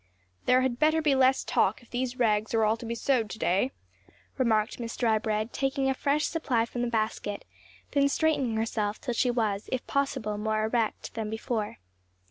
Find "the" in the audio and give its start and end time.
6.81-6.87